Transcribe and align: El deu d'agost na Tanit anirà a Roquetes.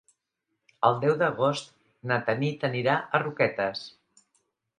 El 0.87 0.95
deu 1.03 1.13
d'agost 1.19 1.69
na 2.13 2.17
Tanit 2.31 2.67
anirà 2.71 2.97
a 2.99 3.21
Roquetes. 3.27 3.85